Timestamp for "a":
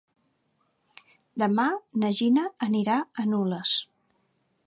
3.25-3.29